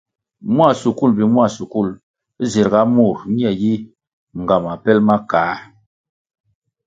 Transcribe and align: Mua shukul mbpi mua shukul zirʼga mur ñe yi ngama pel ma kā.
Mua 0.53 0.69
shukul 0.81 1.09
mbpi 1.13 1.25
mua 1.33 1.47
shukul 1.55 1.87
zirʼga 2.51 2.81
mur 2.95 3.17
ñe 3.37 3.49
yi 3.61 3.73
ngama 4.41 4.73
pel 4.83 4.99
ma 5.07 5.15
kā. 5.29 5.41